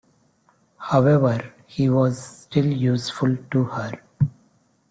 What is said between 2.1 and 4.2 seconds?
still useful to her.